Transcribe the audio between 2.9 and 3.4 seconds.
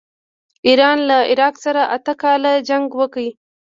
وکړ.